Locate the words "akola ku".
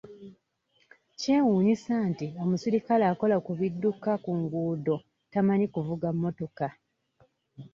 3.11-3.51